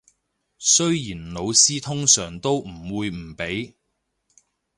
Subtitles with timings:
[0.57, 3.75] 雖然老師通常都唔會唔俾